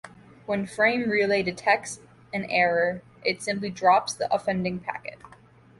When 0.47 0.65
Frame 0.65 1.07
Relay 1.07 1.43
detects 1.43 1.99
an 2.33 2.45
error, 2.45 3.03
it 3.23 3.43
simply 3.43 3.69
drops 3.69 4.15
the 4.15 4.33
offending 4.33 4.79
packet. 4.79 5.19